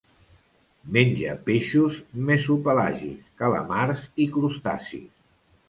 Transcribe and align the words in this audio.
Menja 0.95 1.35
peixos 1.49 1.99
mesopelàgics, 2.31 3.29
calamars 3.43 4.05
i 4.27 4.31
crustacis. 4.39 5.09